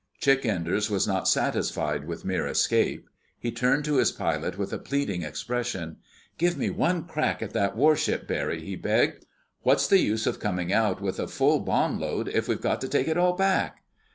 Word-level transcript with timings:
Chick 0.17 0.47
Enders 0.47 0.89
was 0.89 1.07
not 1.07 1.27
satisfied 1.27 2.05
with 2.07 2.25
mere 2.25 2.47
escape. 2.47 3.07
He 3.37 3.51
turned 3.51 3.85
to 3.85 3.97
his 3.97 4.11
pilot 4.11 4.57
with 4.57 4.73
a 4.73 4.79
pleading 4.79 5.21
expression. 5.21 5.97
"Give 6.39 6.57
me 6.57 6.71
one 6.71 7.03
crack 7.05 7.43
at 7.43 7.53
that 7.53 7.75
warship, 7.77 8.27
Barry," 8.27 8.61
he 8.65 8.75
begged. 8.75 9.27
"What's 9.61 9.85
the 9.85 9.99
use 9.99 10.25
of 10.25 10.39
coming 10.39 10.73
out 10.73 11.01
with 11.01 11.19
a 11.19 11.27
full 11.27 11.59
bomb 11.59 11.99
load 11.99 12.29
if 12.29 12.47
we've 12.47 12.59
got 12.59 12.81
to 12.81 12.87
take 12.89 13.07
it 13.07 13.15
all 13.19 13.33
back?" 13.33 13.83